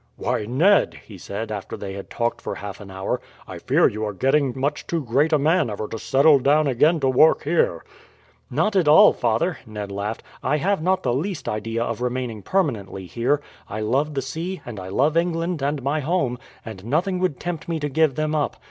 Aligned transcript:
"Why, 0.15 0.47
Ned," 0.47 0.95
he 1.05 1.19
said, 1.19 1.51
after 1.51 1.77
they 1.77 1.93
had 1.93 2.09
talked 2.09 2.41
for 2.41 2.55
half 2.55 2.81
an 2.81 2.89
hour, 2.89 3.21
"I 3.47 3.59
fear 3.59 3.87
you 3.87 4.03
are 4.03 4.13
getting 4.13 4.51
much 4.59 4.87
too 4.87 5.03
great 5.05 5.31
a 5.31 5.37
man 5.37 5.69
ever 5.69 5.87
to 5.89 5.99
settle 5.99 6.39
down 6.39 6.65
again 6.65 6.99
to 7.01 7.07
work 7.07 7.43
here." 7.43 7.85
"Not 8.49 8.75
at 8.75 8.87
all, 8.87 9.13
father," 9.13 9.59
Ned 9.67 9.91
laughed. 9.91 10.23
"I 10.41 10.57
have 10.57 10.81
not 10.81 11.03
the 11.03 11.13
least 11.13 11.47
idea 11.47 11.83
of 11.83 12.01
remaining 12.01 12.41
permanently 12.41 13.05
here. 13.05 13.41
I 13.69 13.81
love 13.81 14.15
the 14.15 14.23
sea, 14.23 14.61
and 14.65 14.79
I 14.79 14.87
love 14.87 15.15
England 15.15 15.61
and 15.61 15.83
my 15.83 15.99
home, 15.99 16.39
and 16.65 16.83
nothing 16.83 17.19
would 17.19 17.39
tempt 17.39 17.69
me 17.69 17.79
to 17.79 17.87
give 17.87 18.15
them 18.15 18.33
up. 18.33 18.57